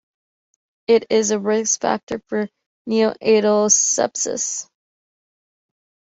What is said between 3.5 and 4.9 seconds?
sepsis.